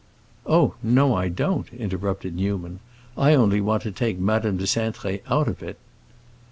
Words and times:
"Oh 0.47 0.73
no, 0.81 1.13
I 1.13 1.29
don't!" 1.29 1.71
interrupted 1.71 2.35
Newman. 2.35 2.79
"I 3.15 3.35
only 3.35 3.61
want 3.61 3.83
to 3.83 3.91
take 3.91 4.17
Madame 4.17 4.57
de 4.57 4.63
Cintré 4.63 5.21
out 5.29 5.47
of 5.47 5.61
it." 5.61 5.77